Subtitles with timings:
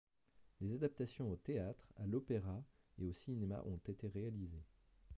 [0.61, 2.63] Des adaptations au théâtre, à l'opéra
[2.97, 4.65] et au cinéma ont été réalisées.